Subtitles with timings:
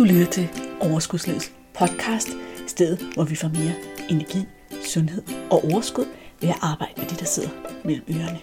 [0.00, 0.48] Du lytter til
[0.80, 2.28] Overskudslivets podcast,
[2.66, 3.74] stedet hvor vi får mere
[4.10, 4.38] energi,
[4.84, 6.04] sundhed og overskud
[6.40, 7.48] ved at arbejde med det, der sidder
[7.84, 8.38] mellem ørerne.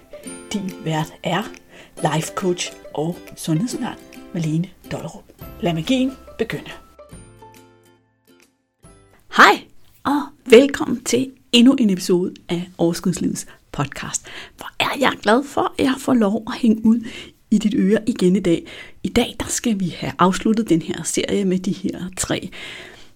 [0.54, 1.44] Din vært er
[2.14, 3.96] life coach og sundhedsundern
[4.34, 5.24] Malene Dollerup.
[5.62, 6.72] Lad magien begynde.
[9.38, 9.64] Hej
[10.04, 14.26] og velkommen til endnu en episode af Overskudslivets podcast.
[14.58, 17.08] Hvor er jeg glad for, at jeg får lov at hænge ud
[17.58, 18.66] i dit øre igen i dag.
[19.04, 22.50] I dag der skal vi have afsluttet den her serie med de her tre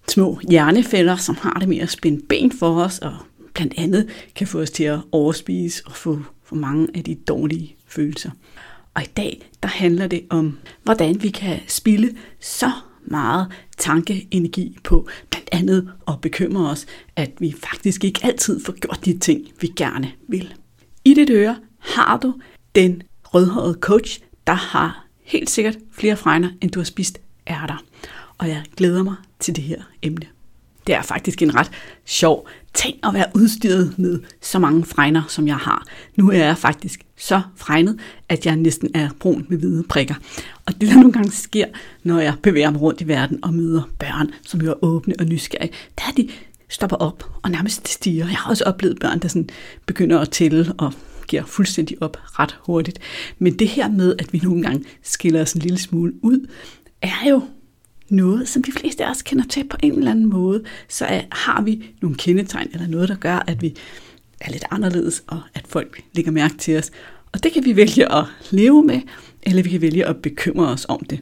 [0.08, 3.16] små hjernefælder, som har det med at spænde ben for os, og
[3.54, 7.76] blandt andet kan få os til at overspise og få for mange af de dårlige
[7.86, 8.30] følelser.
[8.94, 12.70] Og i dag der handler det om, hvordan vi kan spille så
[13.04, 13.46] meget
[13.78, 16.86] tankeenergi på blandt andet at bekymre os,
[17.16, 20.54] at vi faktisk ikke altid får gjort de ting, vi gerne vil.
[21.04, 22.34] I dit øre har du
[22.74, 27.84] den rødhårede coach, der har helt sikkert flere fregner, end du har spist ærter.
[28.38, 30.26] Og jeg glæder mig til det her emne.
[30.86, 31.70] Det er faktisk en ret
[32.04, 35.86] sjov ting at være udstyret med så mange fregner, som jeg har.
[36.16, 40.14] Nu er jeg faktisk så fregnet, at jeg næsten er brun med hvide prikker.
[40.66, 41.66] Og det der nogle gange sker,
[42.02, 45.24] når jeg bevæger mig rundt i verden og møder børn, som jo er åbne og
[45.24, 46.28] nysgerrige, der er de
[46.68, 48.26] stopper op og nærmest stiger.
[48.26, 49.48] Jeg har også oplevet børn, der sådan
[49.86, 50.92] begynder at tælle og
[51.26, 52.98] giver fuldstændig op ret hurtigt.
[53.38, 56.46] Men det her med, at vi nogle gange skiller os en lille smule ud,
[57.02, 57.42] er jo
[58.08, 61.22] noget, som de fleste af os kender til på en eller anden måde, så er,
[61.32, 63.74] har vi nogle kendetegn eller noget, der gør, at vi
[64.40, 66.90] er lidt anderledes, og at folk lægger mærke til os.
[67.32, 69.00] Og det kan vi vælge at leve med,
[69.42, 71.20] eller vi kan vælge at bekymre os om det.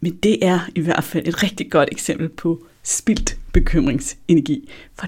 [0.00, 4.68] Men det er i hvert fald et rigtig godt eksempel på spildt bekymringsenergi.
[4.94, 5.06] For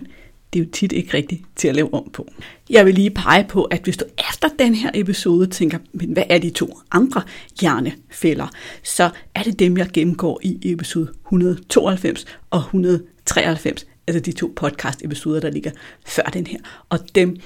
[0.54, 2.28] det er jo tit ikke rigtigt til at lave om på.
[2.70, 6.22] Jeg vil lige pege på, at hvis du efter den her episode tænker, men hvad
[6.30, 7.22] er de to andre
[7.60, 8.46] hjernefælder,
[8.82, 15.40] så er det dem, jeg gennemgår i episode 192 og 193, altså de to podcast-episoder,
[15.40, 15.70] der ligger
[16.06, 16.58] før den her.
[16.88, 17.36] Og dem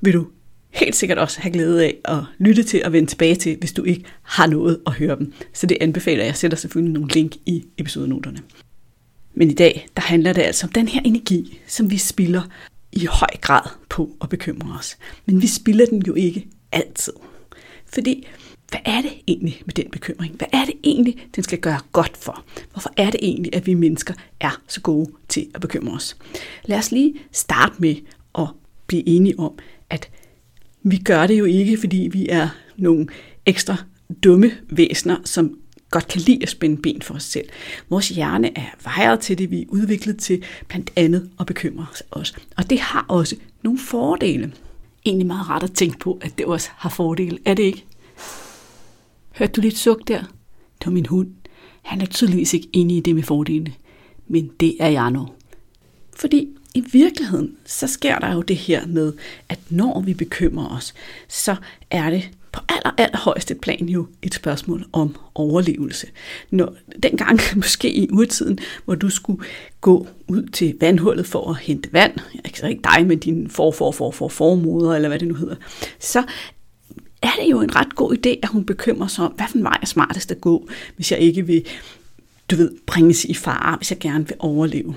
[0.00, 0.26] vil du
[0.70, 3.84] helt sikkert også have glæde af at lytte til og vende tilbage til, hvis du
[3.84, 5.32] ikke har noget at høre dem.
[5.52, 6.26] Så det anbefaler jeg.
[6.26, 8.38] Jeg sætter selvfølgelig nogle link i episodenoterne.
[9.36, 12.42] Men i dag, der handler det altså om den her energi, som vi spilder
[12.92, 14.98] i høj grad på at bekymre os.
[15.26, 17.12] Men vi spilder den jo ikke altid.
[17.86, 18.26] Fordi,
[18.70, 20.34] hvad er det egentlig med den bekymring?
[20.36, 22.44] Hvad er det egentlig, den skal gøre godt for?
[22.72, 26.16] Hvorfor er det egentlig, at vi mennesker er så gode til at bekymre os?
[26.64, 27.96] Lad os lige starte med
[28.38, 28.48] at
[28.86, 29.58] blive enige om,
[29.90, 30.10] at
[30.82, 33.06] vi gør det jo ikke, fordi vi er nogle
[33.46, 33.76] ekstra
[34.24, 35.58] dumme væsener, som
[35.90, 37.48] godt kan lide at spænde ben for os selv.
[37.90, 42.34] Vores hjerne er vejret til det, vi er udviklet til blandt andet at bekymre os.
[42.56, 44.52] Og det har også nogle fordele.
[45.04, 47.38] Egentlig meget rart at tænke på, at det også har fordele.
[47.44, 47.84] Er det ikke?
[49.38, 50.20] Hørte du lidt suk der?
[50.78, 51.28] Det var min hund.
[51.82, 53.72] Han er tydeligvis ikke enig i det med fordelene.
[54.28, 55.28] Men det er jeg nu.
[56.16, 59.12] Fordi i virkeligheden, så sker der jo det her med,
[59.48, 60.94] at når vi bekymrer os,
[61.28, 61.56] så
[61.90, 66.06] er det på aller, aller højeste plan jo et spørgsmål om overlevelse.
[66.50, 69.44] Når, dengang, måske i urtiden, hvor du skulle
[69.80, 72.12] gå ud til vandhullet for at hente vand,
[72.44, 75.56] altså ikke dig med din for, for, for, for, formoder, eller hvad det nu hedder,
[76.00, 76.22] så
[77.22, 79.64] er det jo en ret god idé, at hun bekymrer sig om, hvad for en
[79.64, 81.66] vej er smartest at gå, hvis jeg ikke vil
[82.50, 84.94] du ved, bringes i fare, hvis jeg gerne vil overleve.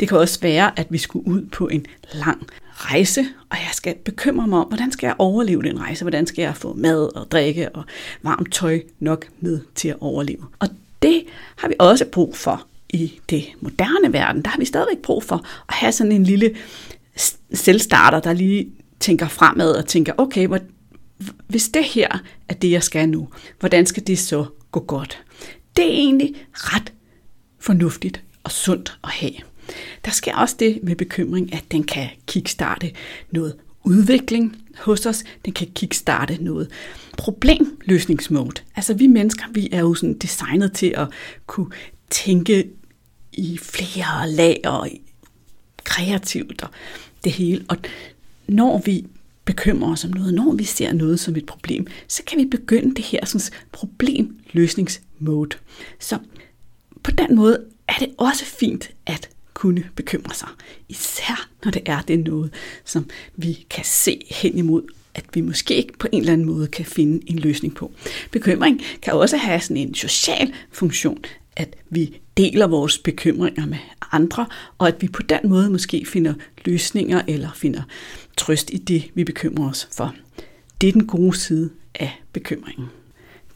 [0.00, 2.46] Det kan også være, at vi skulle ud på en lang
[2.90, 6.04] rejse, og jeg skal bekymre mig om, hvordan skal jeg overleve den rejse?
[6.04, 7.84] Hvordan skal jeg få mad og drikke og
[8.22, 10.44] varmt tøj nok med til at overleve?
[10.58, 10.68] Og
[11.02, 11.24] det
[11.56, 14.42] har vi også brug for i det moderne verden.
[14.42, 15.36] Der har vi stadigvæk brug for
[15.68, 16.56] at have sådan en lille
[17.54, 20.58] selvstarter, der lige tænker fremad og tænker, okay, hvor,
[21.46, 22.08] hvis det her
[22.48, 23.28] er det, jeg skal nu,
[23.60, 25.22] hvordan skal det så gå godt?
[25.76, 26.92] Det er egentlig ret
[27.60, 29.51] fornuftigt og sundt at have.
[30.04, 32.92] Der sker også det med bekymring, at den kan kickstarte
[33.30, 35.24] noget udvikling hos os.
[35.44, 36.70] Den kan kickstarte noget
[37.18, 38.62] problemløsningsmode.
[38.76, 41.08] Altså vi mennesker, vi er jo sådan designet til at
[41.46, 41.70] kunne
[42.10, 42.70] tænke
[43.32, 44.88] i flere lag og
[45.84, 46.68] kreativt og
[47.24, 47.64] det hele.
[47.68, 47.76] Og
[48.48, 49.06] når vi
[49.44, 52.94] bekymrer os om noget, når vi ser noget som et problem, så kan vi begynde
[52.94, 55.56] det her sådan, problemløsningsmode.
[55.98, 56.18] Så
[57.02, 59.30] på den måde er det også fint at
[59.62, 60.48] kunne bekymre sig.
[60.88, 62.54] Især når det er det noget,
[62.84, 64.82] som vi kan se hen imod,
[65.14, 67.92] at vi måske ikke på en eller anden måde kan finde en løsning på.
[68.30, 71.24] Bekymring kan også have sådan en social funktion,
[71.56, 73.78] at vi deler vores bekymringer med
[74.12, 74.46] andre,
[74.78, 77.82] og at vi på den måde måske finder løsninger eller finder
[78.36, 80.14] trøst i det, vi bekymrer os for.
[80.80, 82.86] Det er den gode side af bekymringen.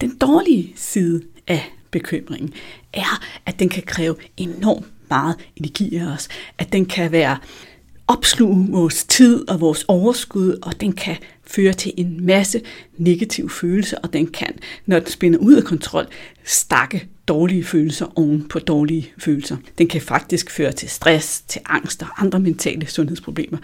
[0.01, 2.53] Den dårlige side af bekymringen,
[2.93, 6.29] er, at den kan kræve enormt meget energi i os.
[6.59, 7.39] At den kan være
[8.09, 12.61] opsluge vores tid og vores overskud, og den kan føre til en masse
[12.97, 16.07] negative følelser, og den kan, når den spænder ud af kontrol,
[16.45, 19.57] stakke dårlige følelser oven på dårlige følelser.
[19.79, 23.59] Den kan faktisk føre til stress, til angst og andre mentale sundhedsproblemer,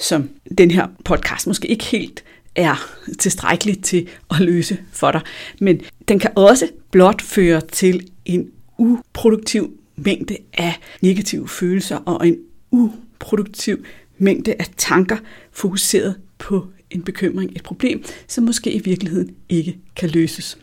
[0.00, 0.28] som
[0.58, 2.24] den her podcast måske ikke helt
[2.54, 5.20] er tilstrækkeligt til at løse for dig.
[5.60, 12.38] Men den kan også blot føre til en uproduktiv mængde af negative følelser og en
[12.70, 13.84] uproduktiv
[14.18, 15.16] mængde af tanker
[15.52, 20.58] fokuseret på en bekymring, et problem, som måske i virkeligheden ikke kan løses.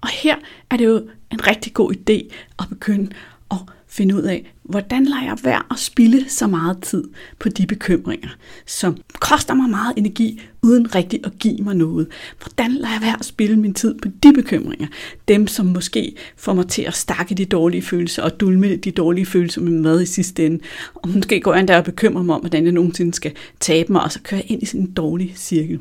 [0.00, 0.36] Og her
[0.70, 3.10] er det jo en rigtig god idé at begynde
[3.50, 3.58] at
[3.90, 7.04] finde ud af, hvordan lader jeg være at spille så meget tid
[7.38, 8.28] på de bekymringer,
[8.66, 12.08] som koster mig meget energi, uden rigtig at give mig noget.
[12.42, 14.86] Hvordan lader jeg være at spille min tid på de bekymringer,
[15.28, 19.26] dem som måske får mig til at stakke de dårlige følelser og dulme de dårlige
[19.26, 20.60] følelser med mad i sidste ende.
[20.94, 24.02] Og måske går jeg endda og bekymrer mig om, hvordan jeg nogensinde skal tabe mig,
[24.02, 25.80] og så kører jeg ind i sådan en dårlig cirkel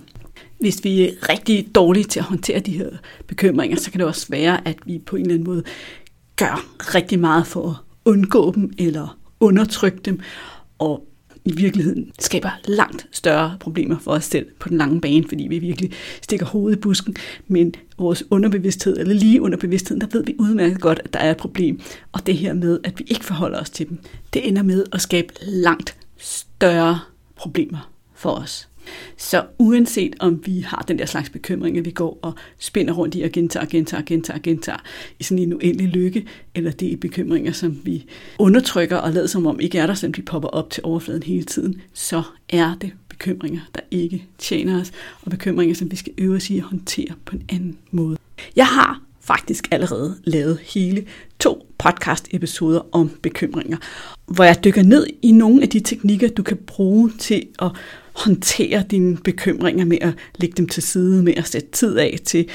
[0.60, 2.90] hvis vi er rigtig dårlige til at håndtere de her
[3.28, 5.64] bekymringer, så kan det også være, at vi på en eller anden måde
[6.36, 6.66] gør
[6.96, 10.20] rigtig meget for at undgå dem eller undertrykke dem,
[10.80, 11.06] og
[11.46, 15.60] i virkeligheden skaber langt større problemer for os selv på den lange bane, fordi vi
[15.60, 15.92] virkelig
[16.22, 17.16] stikker hovedet i busken.
[17.48, 21.38] Men vores underbevidsthed, eller lige underbevidstheden, der ved vi udmærket godt, at der er et
[21.38, 21.80] problem.
[22.12, 23.98] Og det her med, at vi ikke forholder os til dem,
[24.34, 27.00] det ender med at skabe langt større
[27.36, 28.70] problemer for os.
[29.18, 33.22] Så uanset om vi har den der slags bekymringer, vi går og spinder rundt i
[33.22, 34.80] og gentager, gentager, gentager, gentager
[35.20, 38.06] i sådan en uendelig lykke, eller det er bekymringer, som vi
[38.40, 41.44] undertrykker og lader som om ikke er der, selvom de popper op til overfladen hele
[41.44, 44.92] tiden, så er det bekymringer, der ikke tjener os,
[45.22, 48.18] og bekymringer, som vi skal øve os i at håndtere på en anden måde.
[48.56, 51.06] Jeg har faktisk allerede lavet hele
[51.40, 53.78] to podcast-episoder om bekymringer,
[54.26, 57.72] hvor jeg dykker ned i nogle af de teknikker, du kan bruge til at
[58.20, 62.50] håndtere dine bekymringer med at lægge dem til side, med at sætte tid af til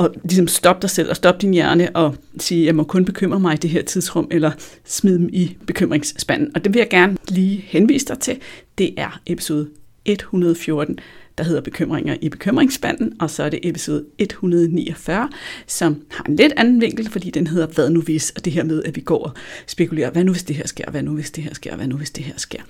[0.00, 3.40] at ligesom stoppe dig selv og stoppe din hjerne og sige, jeg må kun bekymre
[3.40, 4.50] mig i det her tidsrum, eller
[4.84, 6.50] smide dem i bekymringsspanden.
[6.54, 8.38] Og det vil jeg gerne lige henvise dig til.
[8.78, 9.68] Det er episode
[10.04, 10.98] 114,
[11.38, 15.28] der hedder Bekymringer i bekymringsspanden, og så er det episode 149,
[15.66, 18.64] som har en lidt anden vinkel, fordi den hedder Hvad nu hvis, og det her
[18.64, 19.32] med, at vi går og
[19.66, 21.96] spekulerer, hvad nu hvis det her sker, hvad nu hvis det her sker, hvad nu
[21.96, 22.60] hvis det her sker.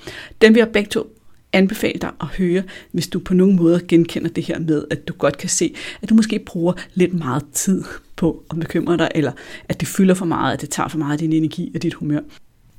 [0.41, 1.07] Den vil jeg begge to
[1.53, 2.63] anbefale dig at høre,
[2.93, 6.09] hvis du på nogen måde genkender det her med, at du godt kan se, at
[6.09, 7.85] du måske bruger lidt meget tid
[8.17, 9.33] på at bekymre dig, eller
[9.69, 11.95] at det fylder for meget, at det tager for meget af din energi og dit
[11.95, 12.21] humør.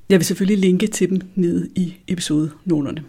[0.10, 3.04] Jeg vil selvfølgelig linke til dem nede i episode noterne.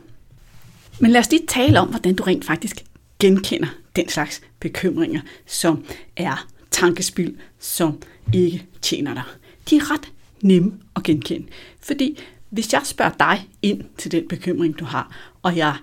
[1.00, 2.84] Men lad os lige tale om, hvordan du rent faktisk
[3.20, 5.84] genkender den slags bekymringer, som
[6.16, 8.02] er tankespil, som
[8.32, 9.22] ikke tjener dig.
[9.70, 10.12] De er ret
[10.42, 11.46] nemme at genkende,
[11.80, 12.18] fordi
[12.50, 15.76] hvis jeg spørger dig ind til den bekymring, du har, og jeg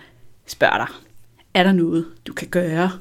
[0.48, 0.88] spørger dig,
[1.54, 2.92] er der noget, du kan gøre?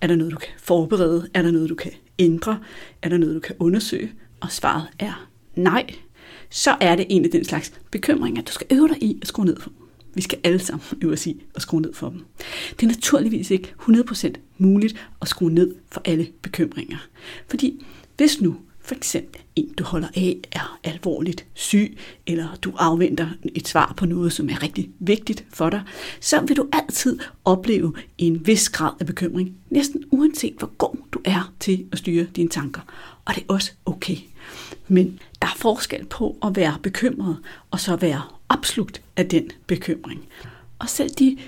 [0.00, 1.28] Er der noget, du kan forberede?
[1.34, 2.58] Er der noget, du kan ændre?
[3.02, 4.12] Er der noget, du kan undersøge?
[4.40, 5.86] Og svaret er nej.
[6.50, 9.44] Så er det en af den slags bekymringer, du skal øve dig i at skrue
[9.44, 9.70] ned for.
[10.14, 12.24] Vi skal alle sammen øve os i at skrue ned for dem.
[12.70, 16.98] Det er naturligvis ikke 100% muligt at skrue ned for alle bekymringer.
[17.48, 17.84] Fordi
[18.16, 18.56] hvis nu
[18.86, 24.06] for eksempel en, du holder af, er alvorligt syg, eller du afventer et svar på
[24.06, 25.82] noget, som er rigtig vigtigt for dig,
[26.20, 31.20] så vil du altid opleve en vis grad af bekymring, næsten uanset hvor god du
[31.24, 32.80] er til at styre dine tanker.
[33.24, 34.16] Og det er også okay.
[34.88, 37.38] Men der er forskel på at være bekymret,
[37.70, 40.26] og så være opslugt af den bekymring.
[40.78, 41.38] Og selv de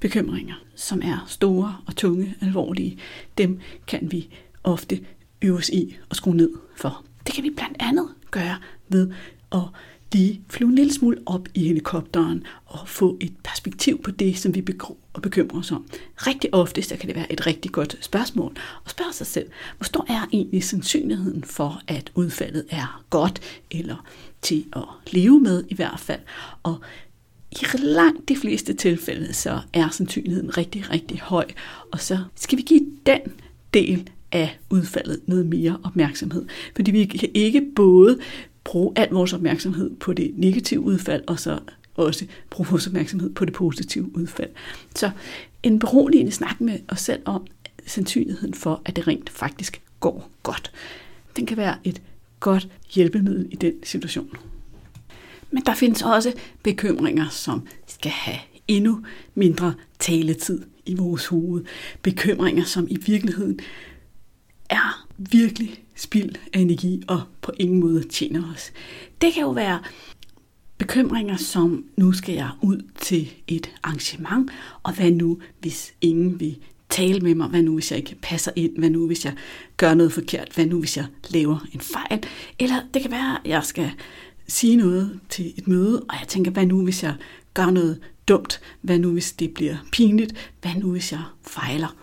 [0.00, 2.98] bekymringer, som er store og tunge, alvorlige,
[3.38, 4.28] dem kan vi
[4.64, 5.00] ofte
[5.42, 7.04] øve os i at skrue ned for.
[7.26, 8.56] Det kan vi blandt andet gøre
[8.88, 9.10] ved
[9.52, 9.62] at
[10.12, 14.54] lige flyve en lille smule op i helikopteren og få et perspektiv på det, som
[14.54, 14.60] vi
[15.22, 15.86] bekymrer os om.
[16.16, 19.84] Rigtig ofte så kan det være et rigtig godt spørgsmål at spørge sig selv, hvor
[19.84, 24.06] stor er egentlig sandsynligheden for, at udfaldet er godt eller
[24.42, 26.20] til at leve med i hvert fald.
[26.62, 26.80] Og
[27.52, 31.46] i langt de fleste tilfælde, så er sandsynligheden rigtig, rigtig høj.
[31.92, 33.20] Og så skal vi give den
[33.74, 36.44] del af udfaldet noget mere opmærksomhed.
[36.76, 38.18] Fordi vi kan ikke både
[38.64, 41.58] bruge al vores opmærksomhed på det negative udfald, og så
[41.94, 44.50] også bruge vores opmærksomhed på det positive udfald.
[44.94, 45.10] Så
[45.62, 47.46] en beroligende snak med os selv om
[47.86, 50.72] sandsynligheden for, at det rent faktisk går godt.
[51.36, 52.02] Den kan være et
[52.40, 54.30] godt hjælpemiddel i den situation.
[55.50, 56.32] Men der findes også
[56.62, 59.00] bekymringer, som skal have endnu
[59.34, 61.64] mindre taletid i vores hoved.
[62.02, 63.60] Bekymringer, som i virkeligheden
[65.18, 68.72] virkelig spild af energi og på ingen måde tjener os.
[69.20, 69.80] Det kan jo være
[70.78, 74.50] bekymringer som, nu skal jeg ud til et arrangement,
[74.82, 76.58] og hvad nu, hvis ingen vil
[76.88, 79.34] tale med mig, hvad nu, hvis jeg ikke passer ind, hvad nu, hvis jeg
[79.76, 82.22] gør noget forkert, hvad nu, hvis jeg laver en fejl,
[82.58, 83.90] eller det kan være, at jeg skal
[84.48, 87.14] sige noget til et møde, og jeg tænker, hvad nu, hvis jeg
[87.54, 91.96] gør noget dumt, hvad nu, hvis det bliver pinligt, hvad nu, hvis jeg fejler.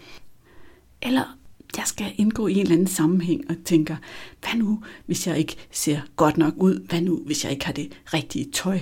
[1.01, 1.37] Eller
[1.77, 3.95] jeg skal indgå i en eller anden sammenhæng og tænker,
[4.41, 6.87] hvad nu, hvis jeg ikke ser godt nok ud?
[6.89, 8.79] Hvad nu, hvis jeg ikke har det rigtige tøj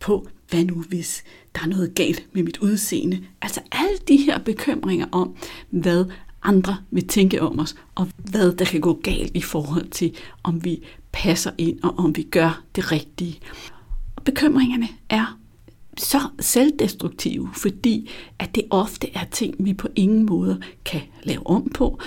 [0.00, 0.28] på?
[0.50, 1.24] Hvad nu, hvis
[1.54, 3.24] der er noget galt med mit udseende?
[3.42, 5.36] Altså alle de her bekymringer om,
[5.70, 6.04] hvad
[6.42, 10.64] andre vil tænke om os, og hvad der kan gå galt i forhold til, om
[10.64, 13.40] vi passer ind, og om vi gør det rigtige.
[14.16, 15.38] Og bekymringerne er
[15.98, 21.70] så selvdestruktive, fordi at det ofte er ting, vi på ingen måde kan lave om
[21.74, 22.00] på,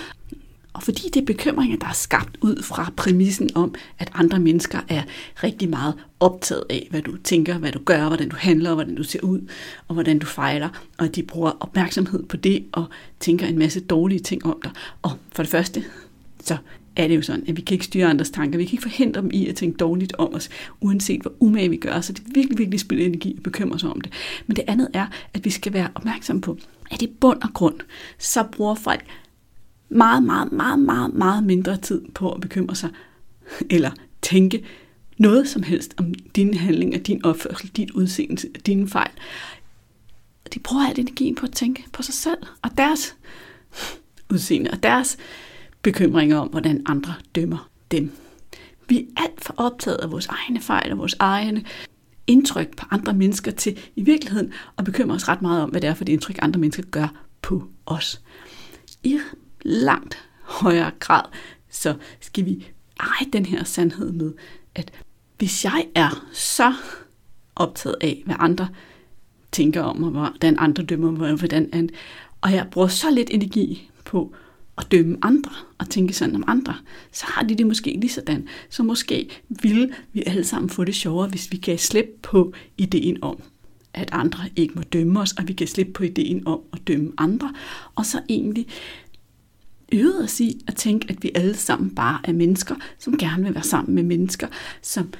[0.72, 4.78] og fordi det er bekymringer, der er skabt ud fra præmissen om, at andre mennesker
[4.88, 5.02] er
[5.42, 9.02] rigtig meget optaget af, hvad du tænker, hvad du gør, hvordan du handler, hvordan du
[9.02, 9.40] ser ud,
[9.88, 12.84] og hvordan du fejler, og de bruger opmærksomhed på det og
[13.20, 14.72] tænker en masse dårlige ting om dig.
[15.02, 15.84] Og for det første,
[16.44, 16.56] så
[16.96, 18.58] er det jo sådan, at vi kan ikke styre andres tanker.
[18.58, 20.48] Vi kan ikke forhindre dem i at tænke dårligt om os,
[20.80, 22.00] uanset hvor umage vi gør.
[22.00, 24.12] Så det er virkelig, virkelig spild energi at bekymre sig om det.
[24.46, 26.58] Men det andet er, at vi skal være opmærksom på,
[26.90, 27.76] at i bund og grund,
[28.18, 29.04] så bruger folk
[29.90, 32.90] meget, meget, meget, meget, meget mindre tid på at bekymre sig,
[33.70, 33.90] eller
[34.22, 34.64] tænke
[35.18, 39.10] noget som helst om dine handlinger, din opførsel, dit udseende, dine fejl.
[40.54, 43.16] De bruger al energien på at tænke på sig selv og deres
[44.32, 45.18] udseende og deres
[45.82, 48.10] bekymringer om, hvordan andre dømmer dem.
[48.88, 51.64] Vi er alt for optaget af vores egne fejl og vores egne
[52.26, 55.88] indtryk på andre mennesker til i virkeligheden at bekymre os ret meget om, hvad det
[55.88, 58.20] er for det indtryk, andre mennesker gør på os.
[59.02, 59.18] I
[59.62, 61.24] langt højere grad,
[61.70, 62.66] så skal vi
[63.00, 64.32] eje den her sandhed med,
[64.74, 64.92] at
[65.38, 66.74] hvis jeg er så
[67.56, 68.68] optaget af, hvad andre
[69.52, 71.90] tænker om mig, hvordan andre dømmer mig, hvordan,
[72.40, 74.34] og jeg bruger så lidt energi på
[74.78, 76.74] at dømme andre og tænke sådan om andre,
[77.12, 78.48] så har de det måske lige sådan.
[78.70, 83.22] Så måske ville vi alle sammen få det sjovere, hvis vi gav slip på ideen
[83.22, 83.42] om,
[83.94, 87.12] at andre ikke må dømme os, og vi kan slippe på ideen om at dømme
[87.18, 87.54] andre,
[87.94, 88.66] og så egentlig
[89.92, 93.54] øvet os i at tænke, at vi alle sammen bare er mennesker, som gerne vil
[93.54, 94.46] være sammen med mennesker,
[94.82, 95.12] som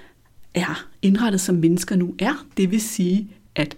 [0.54, 2.46] er indrettet som mennesker nu er.
[2.56, 3.76] Det vil sige, at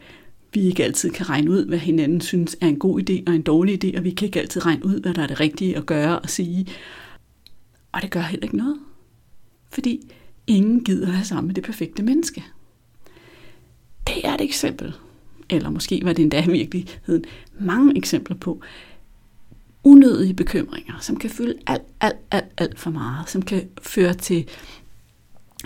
[0.54, 3.42] vi ikke altid kan regne ud, hvad hinanden synes er en god idé og en
[3.42, 5.87] dårlig idé, og vi kan ikke altid regne ud, hvad der er det rigtige at
[5.87, 6.66] gøre og sige.
[7.92, 8.78] Og det gør heller ikke noget.
[9.70, 10.00] Fordi
[10.46, 12.44] ingen gider have sammen med det perfekte menneske.
[14.06, 14.92] Det er et eksempel,
[15.50, 17.25] eller måske var det endda i virkeligheden
[17.61, 18.62] mange eksempler på,
[19.84, 24.48] unødige bekymringer, som kan fylde alt, alt, alt, alt for meget, som kan føre til,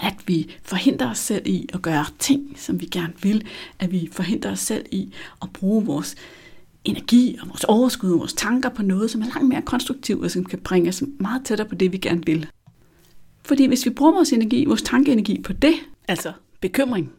[0.02, 3.44] at vi forhindrer os selv i at gøre ting, som vi gerne vil,
[3.78, 6.14] at vi forhindrer os selv i at bruge vores
[6.84, 10.30] energi og vores overskud og vores tanker på noget, som er langt mere konstruktivt og
[10.30, 12.46] som kan bringe os meget tættere på det, vi gerne vil.
[13.44, 15.74] Fordi hvis vi bruger vores energi, vores tankeenergi på det,
[16.08, 17.12] altså bekymring,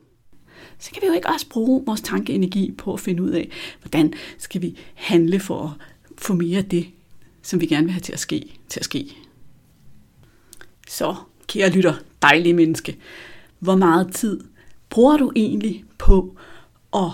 [0.80, 3.50] så kan vi jo ikke også bruge vores tankeenergi på at finde ud af,
[3.82, 6.88] hvordan skal vi handle for at få mere af det,
[7.42, 9.18] som vi gerne vil have til at ske, til at ske.
[10.88, 11.16] Så,
[11.48, 12.98] kære lytter, dejlige menneske,
[13.60, 14.44] hvor meget tid
[14.90, 16.38] bruger du egentlig på
[16.94, 17.12] at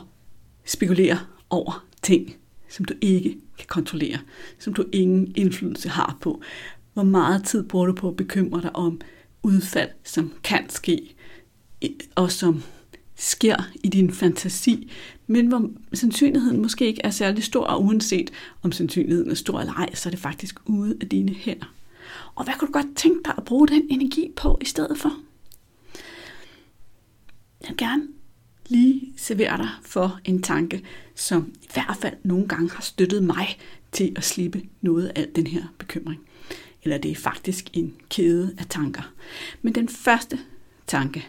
[0.65, 1.19] spekulere
[1.49, 2.35] over ting,
[2.69, 4.19] som du ikke kan kontrollere,
[4.59, 6.41] som du ingen indflydelse har på?
[6.93, 9.01] Hvor meget tid bruger du på at bekymre dig om
[9.43, 11.15] udfald, som kan ske,
[12.15, 12.63] og som
[13.15, 14.91] sker i din fantasi,
[15.27, 19.73] men hvor sandsynligheden måske ikke er særlig stor, og uanset om sandsynligheden er stor eller
[19.73, 21.73] ej, så er det faktisk ude af dine hænder.
[22.35, 25.13] Og hvad kunne du godt tænke dig at bruge den energi på i stedet for?
[27.61, 28.07] Jeg vil gerne
[28.67, 30.83] lige servere dig for en tanke,
[31.15, 33.57] som i hvert fald nogle gange har støttet mig
[33.91, 36.21] til at slippe noget af den her bekymring.
[36.83, 39.13] Eller det er faktisk en kæde af tanker.
[39.61, 40.39] Men den første
[40.87, 41.27] tanke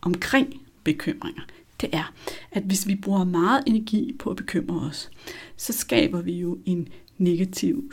[0.00, 1.42] omkring bekymringer,
[1.80, 2.14] det er,
[2.52, 5.10] at hvis vi bruger meget energi på at bekymre os,
[5.56, 6.88] så skaber vi jo en
[7.18, 7.92] negativ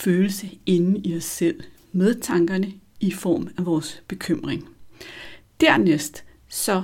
[0.00, 1.60] følelse inde i os selv
[1.92, 4.68] med tankerne i form af vores bekymring.
[5.60, 6.82] Dernæst så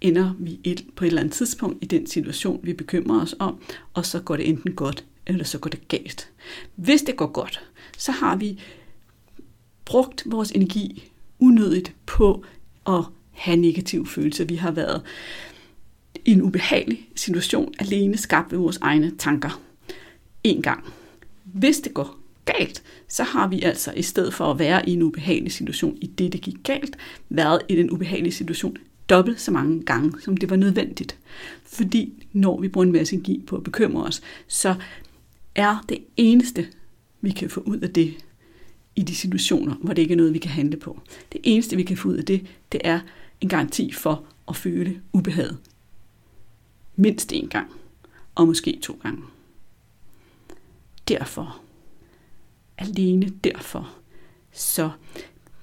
[0.00, 3.62] ender vi et, på et eller andet tidspunkt i den situation, vi bekymrer os om,
[3.94, 6.30] og så går det enten godt, eller så går det galt.
[6.74, 7.60] Hvis det går godt,
[7.98, 8.60] så har vi
[9.84, 12.44] brugt vores energi unødigt på
[12.86, 13.04] at
[13.38, 14.44] have negative følelser.
[14.44, 15.02] Vi har været
[16.24, 19.60] i en ubehagelig situation, alene skabt ved vores egne tanker.
[20.44, 20.84] En gang.
[21.44, 25.02] Hvis det går galt, så har vi altså i stedet for at være i en
[25.02, 26.96] ubehagelig situation i det, det gik galt,
[27.28, 28.76] været i den ubehagelige situation
[29.08, 31.16] dobbelt så mange gange, som det var nødvendigt.
[31.64, 34.74] Fordi når vi bruger en masse energi på at bekymre os, så
[35.54, 36.66] er det eneste,
[37.20, 38.14] vi kan få ud af det
[38.96, 41.00] i de situationer, hvor det ikke er noget, vi kan handle på.
[41.32, 43.00] Det eneste, vi kan få ud af det, det er
[43.40, 45.58] en garanti for at føle ubehaget.
[46.96, 47.72] Mindst en gang,
[48.34, 49.22] og måske to gange.
[51.08, 51.62] Derfor,
[52.78, 53.98] alene derfor,
[54.52, 54.90] så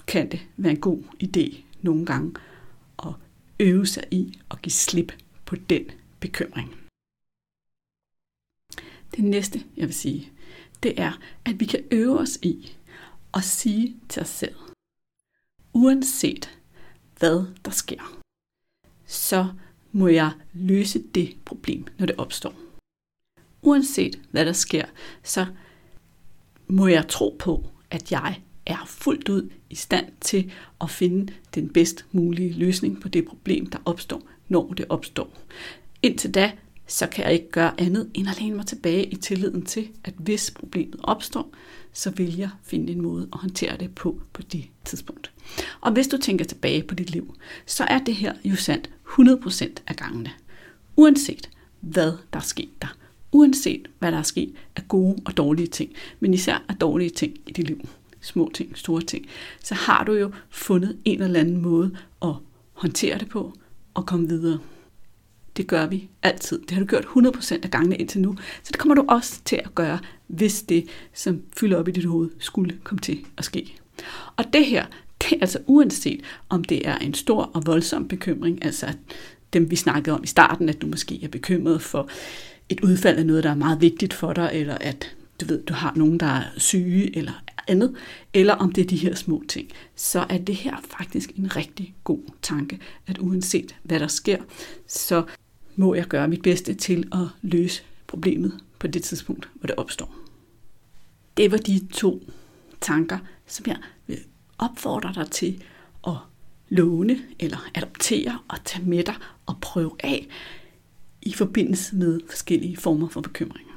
[0.07, 2.33] kan det være en god idé nogle gange
[3.05, 3.13] at
[3.59, 5.11] øve sig i at give slip
[5.45, 5.85] på den
[6.19, 6.75] bekymring.
[9.15, 10.31] Det næste, jeg vil sige,
[10.83, 11.11] det er,
[11.45, 12.75] at vi kan øve os i
[13.33, 14.55] at sige til os selv,
[15.73, 16.59] uanset
[17.19, 18.19] hvad der sker,
[19.05, 19.47] så
[19.91, 22.53] må jeg løse det problem, når det opstår.
[23.61, 24.85] Uanset hvad der sker,
[25.23, 25.45] så
[26.67, 31.69] må jeg tro på, at jeg er fuldt ud i stand til at finde den
[31.69, 35.37] bedst mulige løsning på det problem, der opstår, når det opstår.
[36.01, 36.51] Indtil da,
[36.87, 40.13] så kan jeg ikke gøre andet end at læne mig tilbage i tilliden til, at
[40.17, 41.49] hvis problemet opstår,
[41.93, 45.31] så vil jeg finde en måde at håndtere det på på det tidspunkt.
[45.81, 49.69] Og hvis du tænker tilbage på dit liv, så er det her jo sandt 100%
[49.87, 50.31] af gangene.
[50.95, 51.49] Uanset
[51.79, 52.97] hvad der er sket der.
[53.31, 57.33] Uanset hvad der er sket af gode og dårlige ting, men især af dårlige ting
[57.47, 57.89] i dit liv,
[58.21, 59.25] små ting, store ting,
[59.63, 62.33] så har du jo fundet en eller anden måde at
[62.73, 63.53] håndtere det på
[63.93, 64.59] og komme videre.
[65.57, 66.59] Det gør vi altid.
[66.61, 68.35] Det har du gjort 100% af gangene indtil nu.
[68.63, 72.05] Så det kommer du også til at gøre, hvis det, som fylder op i dit
[72.05, 73.75] hoved, skulle komme til at ske.
[74.37, 74.85] Og det her,
[75.21, 78.93] det er altså uanset om det er en stor og voldsom bekymring, altså
[79.53, 82.09] dem vi snakkede om i starten, at du måske er bekymret for
[82.69, 85.73] et udfald af noget, der er meget vigtigt for dig, eller at du ved, du
[85.73, 87.95] har nogen, der er syge, eller andet,
[88.33, 91.95] eller om det er de her små ting, så er det her faktisk en rigtig
[92.03, 94.37] god tanke, at uanset hvad der sker,
[94.87, 95.23] så
[95.75, 100.15] må jeg gøre mit bedste til at løse problemet på det tidspunkt, hvor det opstår.
[101.37, 102.23] Det var de to
[102.81, 104.19] tanker, som jeg vil
[104.57, 105.63] opfordre dig til
[106.07, 106.13] at
[106.69, 110.27] låne eller adoptere og tage med dig og prøve af
[111.21, 113.73] i forbindelse med forskellige former for bekymringer.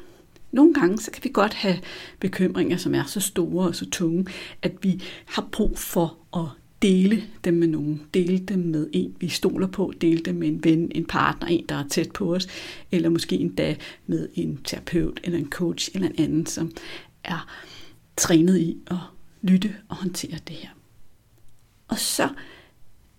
[0.53, 1.79] Nogle gange så kan vi godt have
[2.21, 4.27] bekymringer, som er så store og så tunge,
[4.63, 6.47] at vi har brug for at
[6.83, 8.03] dele dem med nogen.
[8.15, 9.93] Dele dem med en, vi stoler på.
[10.01, 12.47] Dele dem med en ven, en partner, en, der er tæt på os.
[12.93, 16.73] Eller måske endda med en terapeut eller en coach eller en anden, som
[17.25, 17.49] er
[18.17, 18.97] trænet i at
[19.43, 20.69] lytte og håndtere det her.
[21.89, 22.29] Og så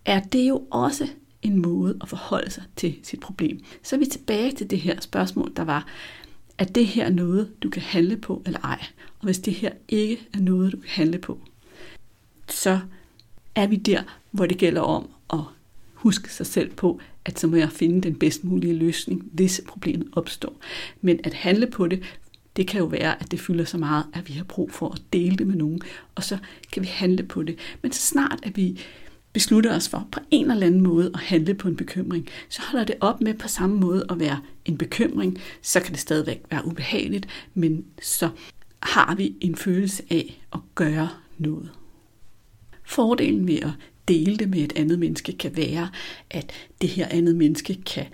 [0.06, 1.08] er det jo også
[1.42, 3.60] en måde at forholde sig til sit problem.
[3.84, 5.88] Så er vi tilbage til det her spørgsmål, der var,
[6.58, 8.86] er det her noget, du kan handle på eller ej?
[9.20, 11.40] Og hvis det her ikke er noget, du kan handle på,
[12.50, 12.80] så
[13.60, 15.40] er vi der, hvor det gælder om at
[15.94, 20.08] huske sig selv på, at så må jeg finde den bedst mulige løsning, hvis problemet
[20.12, 20.56] opstår.
[21.02, 22.04] Men at handle på det,
[22.56, 25.02] det kan jo være, at det fylder så meget, at vi har brug for at
[25.14, 25.82] dele det med nogen,
[26.16, 26.38] og så
[26.72, 27.60] kan vi handle på det.
[27.82, 28.80] Men så snart, at vi
[29.34, 32.86] beslutter os for på en eller anden måde at handle på en bekymring, så holder
[32.86, 35.38] det op med på samme måde at være en bekymring.
[35.62, 38.30] Så kan det stadigvæk være ubehageligt, men så
[38.84, 41.70] har vi en følelse af at gøre noget.
[42.90, 43.72] Fordelen ved at
[44.08, 45.90] dele det med et andet menneske kan være,
[46.30, 48.06] at det her andet menneske kan,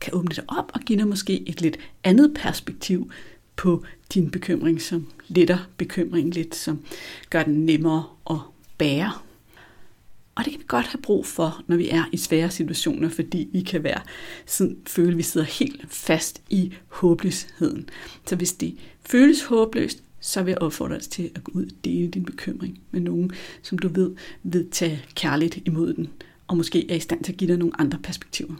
[0.00, 3.10] kan åbne det op og give dig måske et lidt andet perspektiv
[3.56, 6.80] på din bekymring, som letter bekymringen lidt, som
[7.30, 8.36] gør den nemmere at
[8.78, 9.12] bære.
[10.34, 13.48] Og det kan vi godt have brug for, når vi er i svære situationer, fordi
[13.52, 14.00] vi kan være
[14.46, 17.88] sådan, føle, at vi sidder helt fast i håbløsheden.
[18.26, 21.84] Så hvis det føles håbløst, så vil jeg opfordre dig til at gå ud og
[21.84, 26.08] dele din bekymring med nogen, som du ved vil tage kærligt imod den,
[26.46, 28.54] og måske er i stand til at give dig nogle andre perspektiver.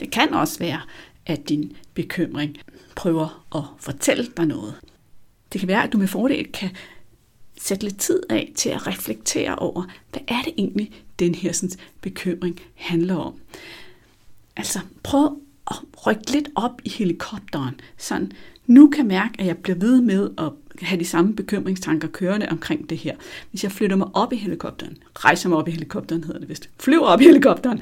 [0.00, 0.80] Det kan også være,
[1.26, 2.56] at din bekymring
[2.96, 4.74] prøver at fortælle dig noget.
[5.52, 6.70] Det kan være, at du med fordel kan
[7.58, 11.78] sætte lidt tid af til at reflektere over, hvad er det egentlig, den her sådan,
[12.00, 13.34] bekymring handler om.
[14.56, 18.32] Altså prøv at rykke lidt op i helikopteren, sådan
[18.66, 22.90] nu kan mærke, at jeg bliver ved med at have de samme bekymringstanker kørende omkring
[22.90, 23.16] det her.
[23.50, 26.70] Hvis jeg flytter mig op i helikopteren, rejser mig op i helikopteren hedder det vist,
[26.80, 27.80] flyver op i helikopteren,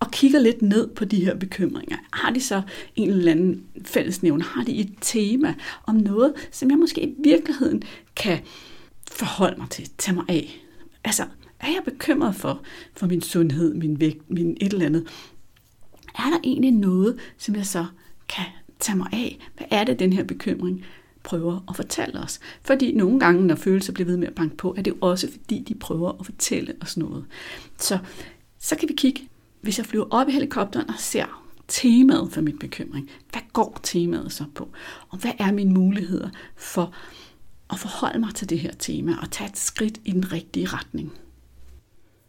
[0.00, 1.96] og kigger lidt ned på de her bekymringer.
[2.12, 2.62] Har de så
[2.96, 4.40] en eller anden fællesnævn?
[4.40, 5.54] Har de et tema
[5.86, 7.82] om noget, som jeg måske i virkeligheden
[8.16, 8.38] kan
[9.10, 10.60] forholde mig til, tage mig af?
[11.04, 11.22] Altså,
[11.60, 12.60] er jeg bekymret for,
[12.96, 15.06] for min sundhed, min vægt, min et eller andet?
[16.18, 17.86] Er der egentlig noget, som jeg så
[18.28, 18.44] kan
[18.80, 19.38] tage mig af?
[19.56, 20.84] Hvad er det, den her bekymring
[21.24, 22.40] prøver at fortælle os.
[22.62, 25.30] Fordi nogle gange, når følelser bliver ved med at banke på, er det jo også
[25.30, 27.24] fordi, de prøver at fortælle os noget.
[27.78, 27.98] Så,
[28.58, 29.28] så kan vi kigge,
[29.60, 33.10] hvis jeg flyver op i helikopteren og ser temaet for min bekymring.
[33.30, 34.68] Hvad går temaet så på?
[35.08, 36.94] Og hvad er mine muligheder for
[37.70, 41.12] at forholde mig til det her tema og tage et skridt i den rigtige retning?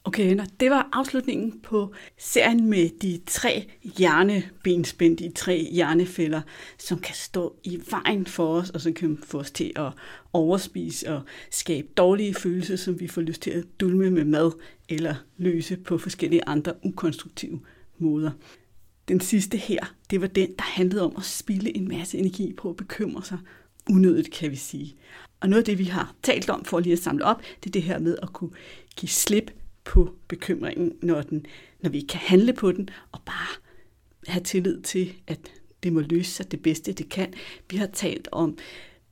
[0.07, 6.41] Okay, venner, det var afslutningen på serien med de tre hjernebenspænd, de tre hjernefælder,
[6.77, 9.91] som kan stå i vejen for os, og som kan få os til at
[10.33, 14.51] overspise og skabe dårlige følelser, som vi får lyst til at dulme med mad
[14.89, 17.59] eller løse på forskellige andre ukonstruktive
[17.97, 18.31] måder.
[19.07, 22.69] Den sidste her, det var den, der handlede om at spille en masse energi på
[22.69, 23.37] at bekymre sig
[23.89, 24.95] unødigt, kan vi sige.
[25.39, 27.71] Og noget af det, vi har talt om for lige at samle op, det er
[27.71, 28.51] det her med at kunne
[28.95, 29.51] give slip
[29.85, 31.45] på bekymringen, når, den,
[31.81, 33.61] når vi kan handle på den, og bare
[34.27, 35.39] have tillid til, at
[35.83, 37.33] det må løse sig det bedste, det kan.
[37.69, 38.57] Vi har talt om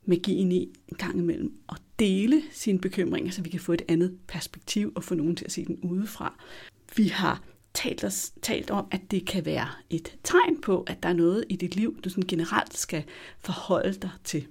[0.06, 4.18] magien i en gang imellem at dele sine bekymringer, så vi kan få et andet
[4.28, 6.40] perspektiv og få nogen til at se den udefra.
[6.96, 11.10] Vi har talt, os, talt om, at det kan være et tegn på, at der
[11.10, 13.04] er noget i dit liv, du sådan generelt skal
[13.40, 14.48] forholde dig til.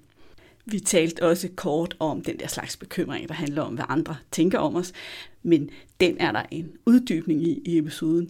[0.65, 4.59] Vi talte også kort om den der slags bekymring, der handler om, hvad andre tænker
[4.59, 4.93] om os,
[5.43, 8.29] men den er der en uddybning i i episoden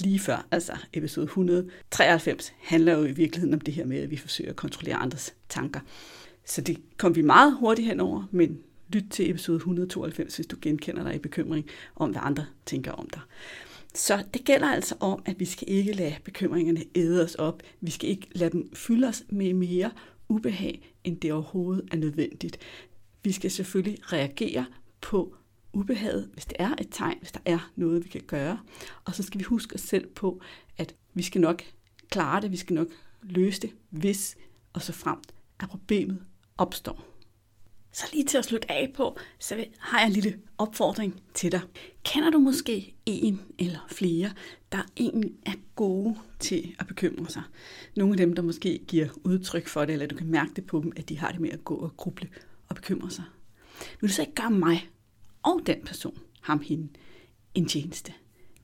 [0.00, 4.16] lige før, altså episode 193, handler jo i virkeligheden om det her med, at vi
[4.16, 5.80] forsøger at kontrollere andres tanker.
[6.44, 11.02] Så det kom vi meget hurtigt henover, men lyt til episode 192, hvis du genkender
[11.02, 11.66] dig i bekymring
[11.96, 13.20] om, hvad andre tænker om dig.
[13.94, 17.62] Så det gælder altså om, at vi skal ikke lade bekymringerne æde os op.
[17.80, 19.90] Vi skal ikke lade dem fylde os med mere
[20.32, 22.58] ubehag, end det overhovedet er nødvendigt.
[23.24, 24.66] Vi skal selvfølgelig reagere
[25.00, 25.36] på
[25.72, 28.60] ubehaget, hvis det er et tegn, hvis der er noget, vi kan gøre.
[29.04, 30.40] Og så skal vi huske os selv på,
[30.76, 31.62] at vi skal nok
[32.10, 32.88] klare det, vi skal nok
[33.22, 34.36] løse det, hvis
[34.72, 36.22] og så fremt, at problemet
[36.58, 37.11] opstår.
[37.92, 41.60] Så lige til at slutte af på, så har jeg en lille opfordring til dig.
[42.04, 44.32] Kender du måske en eller flere,
[44.72, 47.42] der egentlig er gode til at bekymre sig?
[47.96, 50.80] Nogle af dem, der måske giver udtryk for det, eller du kan mærke det på
[50.80, 52.28] dem, at de har det med at gå og gruble
[52.68, 53.24] og bekymre sig.
[54.00, 54.88] Vil du så ikke gøre mig
[55.42, 56.88] og den person, ham hende,
[57.54, 58.12] en tjeneste?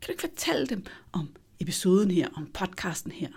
[0.00, 1.28] Kan du ikke fortælle dem om
[1.60, 3.28] episoden her, om podcasten her?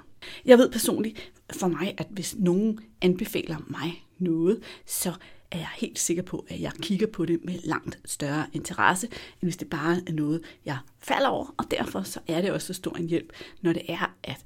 [0.46, 5.14] Jeg ved personligt for mig, at hvis nogen anbefaler mig noget, så
[5.52, 9.42] er jeg helt sikker på, at jeg kigger på det med langt større interesse, end
[9.42, 11.56] hvis det bare er noget, jeg falder over.
[11.58, 14.44] Og derfor så er det også så stor en hjælp, når det er, at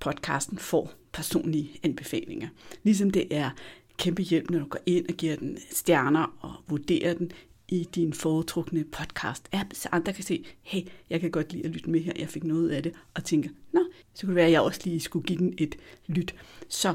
[0.00, 2.48] podcasten får personlige anbefalinger.
[2.82, 3.50] Ligesom det er
[3.98, 7.32] kæmpe hjælp, når du går ind og giver den stjerner og vurderer den
[7.68, 11.90] i din foretrukne podcast-app, så andre kan se, hey, jeg kan godt lide at lytte
[11.90, 13.80] med her, jeg fik noget af det, og tænker, nå,
[14.14, 16.34] så kunne det være, at jeg også lige skulle give den et lyt.
[16.68, 16.94] Så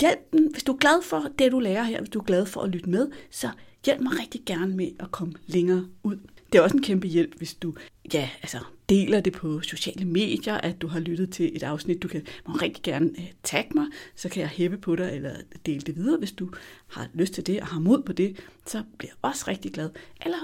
[0.00, 2.46] hjælp den, hvis du er glad for det, du lærer her, hvis du er glad
[2.46, 3.50] for at lytte med, så
[3.84, 6.16] hjælp mig rigtig gerne med at komme længere ud.
[6.52, 7.74] Det er også en kæmpe hjælp, hvis du
[8.14, 12.02] ja, altså, deler det på sociale medier, at du har lyttet til et afsnit.
[12.02, 15.34] Du kan må rigtig gerne uh, tagge mig, så kan jeg hæppe på dig eller
[15.66, 16.50] dele det videre, hvis du
[16.86, 18.36] har lyst til det og har mod på det.
[18.66, 19.90] Så bliver jeg også rigtig glad.
[20.24, 20.38] Eller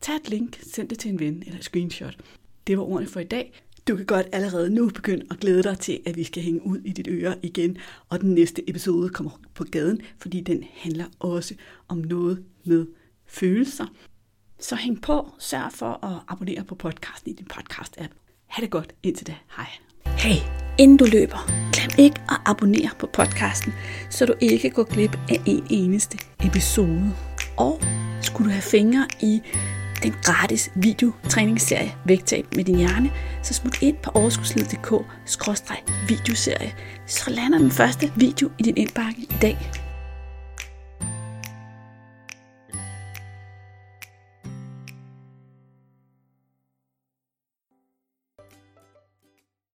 [0.00, 2.16] tag et link, send det til en ven eller et screenshot.
[2.66, 3.62] Det var ordene for i dag.
[3.88, 6.78] Du kan godt allerede nu begynde at glæde dig til, at vi skal hænge ud
[6.78, 7.76] i dit øre igen,
[8.08, 11.54] og den næste episode kommer på gaden, fordi den handler også
[11.88, 12.86] om noget med
[13.26, 13.86] følelser.
[14.60, 18.12] Så hæng på, sørg for at abonnere på podcasten i din podcast-app.
[18.46, 19.34] Ha' det godt indtil da.
[19.56, 19.66] Hej.
[20.06, 20.40] Hey,
[20.78, 23.72] inden du løber, glem ikke at abonnere på podcasten,
[24.10, 27.12] så du ikke går glip af en eneste episode.
[27.56, 27.80] Og
[28.22, 29.40] skulle du have fingre i
[30.02, 33.10] den gratis videotræningsserie Vægtab med din hjerne,
[33.42, 36.74] så smut ind på overskudslivet.dk-videoserie,
[37.06, 39.70] så lander den første video i din indbakke i dag.